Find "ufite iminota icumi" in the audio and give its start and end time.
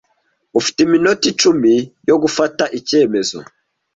0.59-1.73